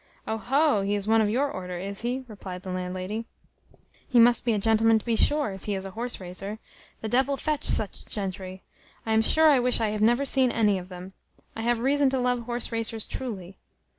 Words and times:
"Oho! 0.27 0.81
he 0.81 0.95
is 0.95 1.05
one 1.07 1.21
of 1.21 1.29
your 1.29 1.51
order, 1.51 1.77
is 1.77 2.01
he?" 2.01 2.25
replies 2.27 2.63
the 2.63 2.71
landlady: 2.71 3.27
"he 4.09 4.19
must 4.19 4.45
be 4.45 4.53
a 4.53 4.57
gentleman 4.57 4.97
to 4.97 5.05
be 5.05 5.15
sure, 5.15 5.51
if 5.51 5.65
he 5.65 5.75
is 5.75 5.85
a 5.85 5.91
horse 5.91 6.19
racer. 6.19 6.57
The 7.01 7.07
devil 7.07 7.37
fetch 7.37 7.63
such 7.65 8.07
gentry! 8.07 8.63
I 9.05 9.13
am 9.13 9.21
sure 9.21 9.47
I 9.49 9.59
wish 9.59 9.79
I 9.79 9.89
had 9.89 10.01
never 10.01 10.25
seen 10.25 10.49
any 10.51 10.79
of 10.79 10.89
them. 10.89 11.13
I 11.55 11.61
have 11.61 11.77
reason 11.77 12.09
to 12.09 12.19
love 12.19 12.45
horse 12.47 12.71
racers 12.71 13.05
truly!" 13.05 13.59